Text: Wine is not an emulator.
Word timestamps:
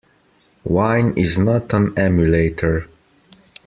Wine 0.63 1.13
is 1.15 1.37
not 1.37 1.71
an 1.75 1.93
emulator. 1.95 2.87